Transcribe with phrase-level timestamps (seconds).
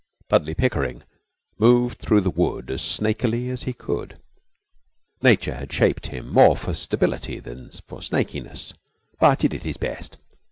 [0.29, 1.03] Dudley Pickering
[1.59, 4.17] moved through the wood as snakily as he could.
[5.21, 8.73] Nature had shaped him more for stability than for snakiness,
[9.19, 10.17] but he did his best.